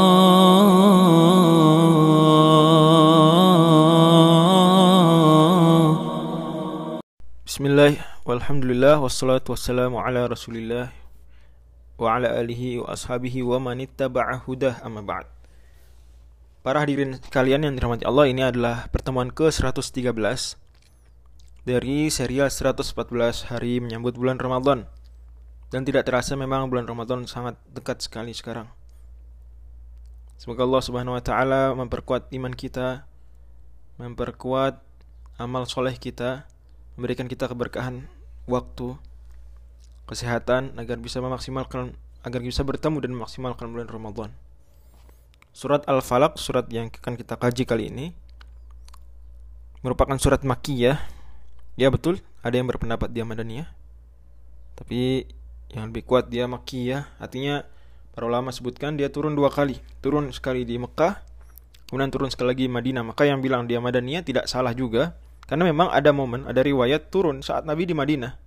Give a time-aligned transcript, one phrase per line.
[7.45, 7.95] بسم الله
[8.25, 10.89] والحمد لله والصلاة والسلام على رسول الله
[12.01, 14.75] وعلى آله وأصحابه ومن اتبع هداه.
[14.85, 15.25] أما بعد
[16.61, 20.13] Para hadirin kalian yang dirahmati Allah Ini adalah pertemuan ke-113
[21.65, 24.85] Dari serial 114 hari menyambut bulan Ramadan
[25.73, 28.69] Dan tidak terasa memang bulan Ramadan sangat dekat sekali sekarang
[30.37, 33.09] Semoga Allah subhanahu wa ta'ala memperkuat iman kita
[33.97, 34.81] Memperkuat
[35.41, 36.45] amal soleh kita
[36.95, 38.05] memberikan kita keberkahan
[38.45, 38.93] waktu,
[40.05, 44.29] kesehatan agar bisa memaksimalkan agar bisa bertemu dan memaksimalkan bulan Ramadan.
[45.51, 48.15] Surat Al-Falaq, surat yang akan kita kaji kali ini
[49.83, 50.97] merupakan surat Makkiyah.
[51.75, 53.67] Ya betul, ada yang berpendapat dia Madaniyah.
[54.79, 55.27] Tapi
[55.75, 57.67] yang lebih kuat dia Makkiyah, artinya
[58.15, 59.83] para ulama sebutkan dia turun dua kali.
[59.99, 61.19] Turun sekali di Mekah,
[61.91, 63.03] kemudian turun sekali lagi di Madinah.
[63.03, 65.19] Maka yang bilang dia Madaniyah tidak salah juga
[65.51, 68.39] karena memang ada momen, ada riwayat turun saat Nabi di Madinah.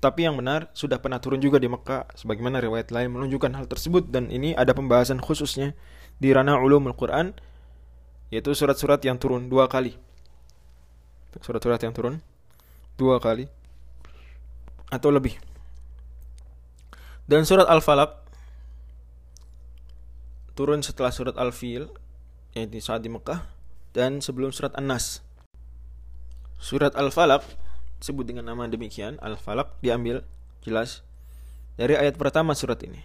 [0.00, 4.08] Tetapi yang benar sudah pernah turun juga di Mekah sebagaimana riwayat lain menunjukkan hal tersebut
[4.08, 5.76] dan ini ada pembahasan khususnya
[6.20, 7.32] di ranah ulumul Quran
[8.30, 9.96] yaitu surat-surat yang turun dua kali.
[11.40, 12.20] Surat-surat yang turun
[12.94, 13.48] dua kali
[14.92, 15.34] atau lebih.
[17.24, 18.20] Dan surat Al-Falaq
[20.54, 21.88] turun setelah surat Al-Fil
[22.52, 23.46] yaitu saat di Mekah
[23.96, 25.22] dan sebelum surat An-Nas
[26.60, 27.40] Surat Al-Falaq
[28.04, 30.20] disebut dengan nama demikian, Al-Falaq diambil
[30.60, 31.00] jelas
[31.80, 33.00] dari ayat pertama surat ini.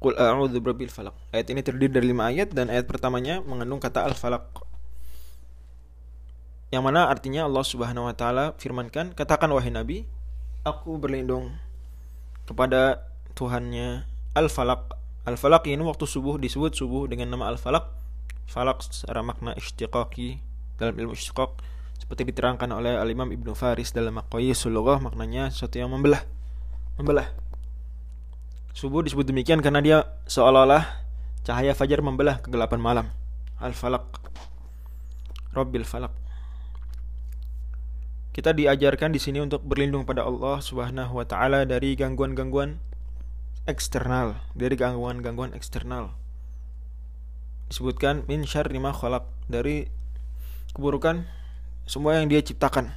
[0.00, 1.12] Qul a'udzu birabbil falaq.
[1.28, 4.64] Ayat ini terdiri dari lima ayat dan ayat pertamanya mengandung kata Al-Falaq.
[6.72, 10.08] Yang mana artinya Allah Subhanahu wa taala firmankan, "Katakan wahai Nabi,
[10.64, 11.52] aku berlindung
[12.48, 13.04] kepada
[13.36, 14.96] Tuhannya Al-Falaq."
[15.28, 17.84] Al-Falaq ini waktu subuh disebut subuh dengan nama Al-Falaq.
[18.48, 20.40] Falaq secara makna istiqaqi
[20.80, 21.60] dalam ilmu istiqaq
[22.00, 26.24] seperti diterangkan oleh Al-Imam Ibnu Faris dalam Maqayisul Lughah maknanya sesuatu yang membelah
[26.96, 27.28] membelah
[28.76, 29.98] subuh disebut demikian karena dia
[30.30, 30.86] seolah-olah
[31.42, 33.06] cahaya fajar membelah kegelapan malam
[33.58, 34.06] Al-Falaq
[35.52, 36.20] Rabbil Falaq
[38.30, 42.78] kita diajarkan di sini untuk berlindung pada Allah Subhanahu wa taala dari gangguan-gangguan
[43.66, 46.14] eksternal, dari gangguan-gangguan eksternal.
[47.66, 49.90] Disebutkan min syarri ma khalaq dari
[50.72, 51.26] keburukan
[51.90, 52.94] semua yang dia ciptakan.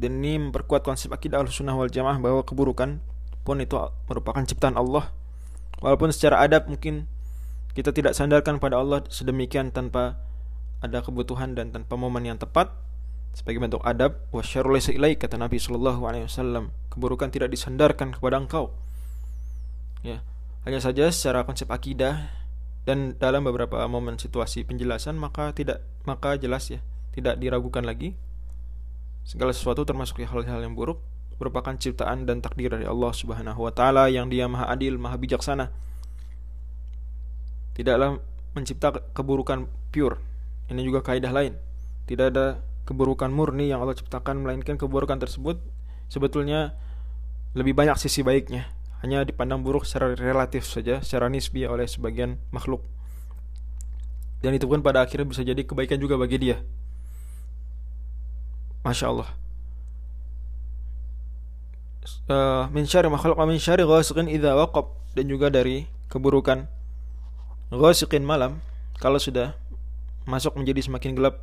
[0.00, 3.04] Dan ini memperkuat konsep akidah al-sunnah wal jamaah bahwa keburukan
[3.46, 3.78] pun itu
[4.10, 5.14] merupakan ciptaan Allah.
[5.78, 7.06] Walaupun secara adab mungkin
[7.78, 10.18] kita tidak sandarkan pada Allah sedemikian tanpa
[10.82, 12.74] ada kebutuhan dan tanpa momen yang tepat
[13.36, 18.72] sebagai bentuk adab wa syarrul kata Nabi sallallahu alaihi wasallam keburukan tidak disandarkan kepada engkau
[20.00, 20.24] ya
[20.64, 22.32] hanya saja secara konsep akidah
[22.88, 26.80] dan dalam beberapa momen situasi penjelasan maka tidak maka jelas ya
[27.16, 28.12] tidak diragukan lagi.
[29.24, 31.00] Segala sesuatu termasuk hal-hal yang buruk
[31.36, 35.68] merupakan ciptaan dan takdir dari Allah Subhanahu wa taala yang Dia Maha Adil, Maha Bijaksana.
[37.76, 38.16] Tidaklah
[38.56, 40.16] mencipta keburukan pure.
[40.72, 41.60] Ini juga kaidah lain.
[42.08, 45.60] Tidak ada keburukan murni yang Allah ciptakan melainkan keburukan tersebut
[46.08, 46.72] sebetulnya
[47.52, 48.72] lebih banyak sisi baiknya.
[49.04, 52.80] Hanya dipandang buruk secara relatif saja, secara nisbi oleh sebagian makhluk.
[54.40, 56.64] Dan itu pun pada akhirnya bisa jadi kebaikan juga bagi dia.
[58.80, 59.45] Masya Allah
[62.30, 64.92] uh, min syari makhluk min syari ghasiqin idza waqab.
[65.16, 66.68] Dan juga dari keburukan
[67.72, 68.60] ghasiqin malam
[69.00, 69.56] kalau sudah
[70.26, 71.42] masuk menjadi semakin gelap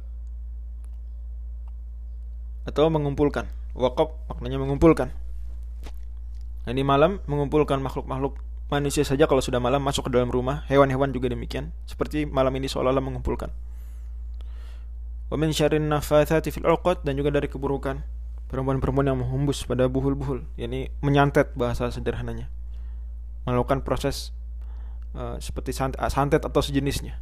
[2.63, 3.47] atau mengumpulkan.
[3.73, 5.11] Waqab maknanya mengumpulkan.
[6.63, 8.39] Ini malam mengumpulkan makhluk-makhluk
[8.71, 10.63] manusia saja kalau sudah malam masuk ke dalam rumah.
[10.71, 11.75] Hewan-hewan juga demikian.
[11.83, 13.51] Seperti malam ini seolah-olah mengumpulkan.
[15.27, 16.63] Wa min syarrin nafathati fil
[17.03, 18.05] dan juga dari keburukan
[18.53, 22.53] perempuan-perempuan yang menghembus pada buhul-buhul yakni menyantet bahasa sederhananya.
[23.49, 24.29] Melakukan proses
[25.17, 27.17] uh, seperti santet, santet atau sejenisnya.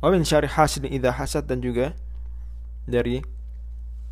[0.00, 1.92] Wa min syarri hasidin hasad dan juga
[2.88, 3.20] dari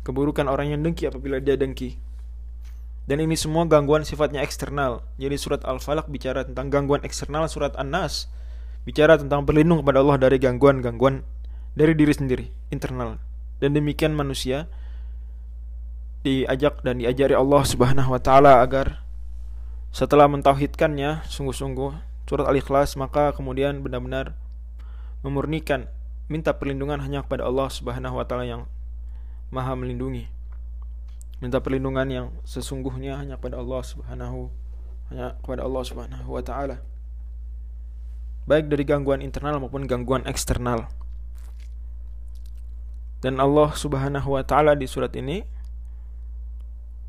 [0.05, 1.97] keburukan orang yang dengki apabila dia dengki.
[3.09, 8.29] Dan ini semua gangguan sifatnya eksternal jadi surat al-falaq bicara tentang gangguan eksternal surat an-nas
[8.85, 11.25] bicara tentang berlindung kepada Allah dari gangguan-gangguan
[11.73, 13.17] dari diri sendiri, internal.
[13.57, 14.69] Dan demikian manusia
[16.25, 19.05] diajak dan diajari Allah Subhanahu wa taala agar
[19.93, 21.93] setelah mentauhidkannya sungguh-sungguh
[22.25, 24.33] surat Al-Ikhlas maka kemudian benar-benar
[25.21, 25.85] memurnikan
[26.25, 28.65] minta perlindungan hanya kepada Allah Subhanahu wa taala yang
[29.53, 30.25] Maha melindungi.
[31.37, 34.49] Minta perlindungan yang sesungguhnya hanya kepada Allah Subhanahu
[35.13, 36.81] hanya kepada Allah Subhanahu wa taala.
[38.49, 40.89] Baik dari gangguan internal maupun gangguan eksternal.
[43.21, 45.45] Dan Allah Subhanahu wa taala di surat ini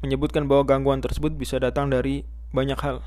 [0.04, 3.04] menyebutkan bahwa gangguan tersebut bisa datang dari banyak hal.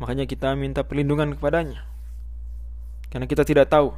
[0.00, 1.84] Makanya kita minta perlindungan kepadanya.
[3.12, 3.92] Karena kita tidak tahu.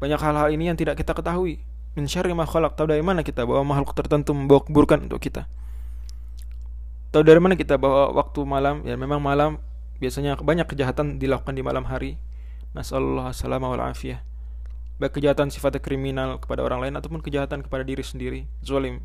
[0.00, 1.60] Banyak hal-hal ini yang tidak kita ketahui.
[1.98, 2.78] Min syarri ma khalaq.
[2.78, 5.50] Tahu dari mana kita bahwa makhluk tertentu membawa keburukan untuk kita.
[7.10, 9.58] Tahu dari mana kita bahwa waktu malam, ya memang malam
[9.98, 12.16] biasanya banyak kejahatan dilakukan di malam hari.
[12.70, 14.20] Nasallallahu alaihi wal afiyah
[15.00, 19.00] baik kejahatan sifatnya kriminal kepada orang lain ataupun kejahatan kepada diri sendiri, zalim,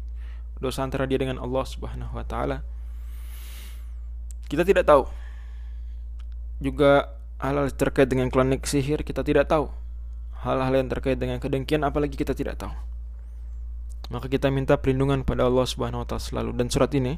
[0.59, 2.63] dosa antara dia dengan Allah Subhanahu wa taala.
[4.45, 5.09] Kita tidak tahu.
[6.61, 7.11] Juga
[7.41, 9.67] hal-hal terkait dengan klinik sihir kita tidak tahu.
[10.45, 12.73] Hal-hal yang terkait dengan kedengkian apalagi kita tidak tahu.
[14.13, 17.17] Maka kita minta perlindungan pada Allah Subhanahu wa taala selalu dan surat ini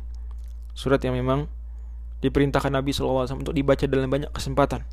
[0.78, 1.50] surat yang memang
[2.22, 4.86] diperintahkan Nabi SAW untuk dibaca dalam banyak kesempatan.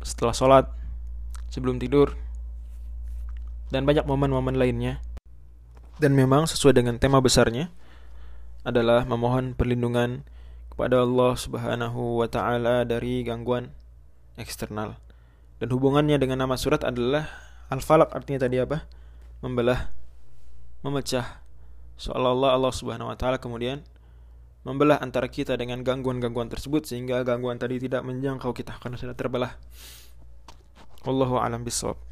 [0.00, 0.64] Setelah sholat,
[1.52, 2.16] sebelum tidur,
[3.68, 5.00] dan banyak momen-momen lainnya.
[5.96, 7.72] Dan memang sesuai dengan tema besarnya
[8.66, 10.28] adalah memohon perlindungan
[10.68, 13.72] kepada Allah Subhanahu wa taala dari gangguan
[14.36, 15.00] eksternal.
[15.56, 17.32] Dan hubungannya dengan nama surat adalah
[17.72, 18.84] Al-Falaq artinya tadi apa?
[19.40, 19.88] Membelah,
[20.84, 21.40] memecah.
[21.96, 23.80] Seolah-olah Allah Subhanahu wa taala kemudian
[24.68, 29.56] membelah antara kita dengan gangguan-gangguan tersebut sehingga gangguan tadi tidak menjangkau kita karena sudah terbelah.
[31.08, 32.05] Wallahu a'lam bishawab.